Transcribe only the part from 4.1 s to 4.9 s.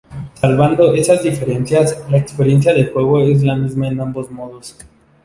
modos.